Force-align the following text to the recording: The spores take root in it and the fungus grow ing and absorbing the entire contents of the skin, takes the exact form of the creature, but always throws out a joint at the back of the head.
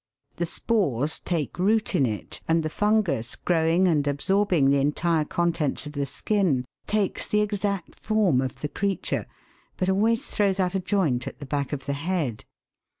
The 0.37 0.47
spores 0.47 1.19
take 1.19 1.59
root 1.59 1.93
in 1.93 2.07
it 2.07 2.41
and 2.47 2.63
the 2.63 2.71
fungus 2.71 3.35
grow 3.35 3.67
ing 3.67 3.87
and 3.87 4.07
absorbing 4.07 4.71
the 4.71 4.79
entire 4.79 5.25
contents 5.25 5.85
of 5.85 5.91
the 5.91 6.07
skin, 6.07 6.65
takes 6.87 7.27
the 7.27 7.41
exact 7.41 7.99
form 7.99 8.41
of 8.41 8.61
the 8.61 8.67
creature, 8.69 9.27
but 9.77 9.89
always 9.89 10.25
throws 10.27 10.59
out 10.59 10.73
a 10.73 10.79
joint 10.79 11.27
at 11.27 11.37
the 11.37 11.45
back 11.45 11.71
of 11.71 11.85
the 11.85 11.93
head. 11.93 12.45